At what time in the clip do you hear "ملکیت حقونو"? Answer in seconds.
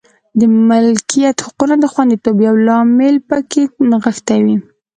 0.69-1.75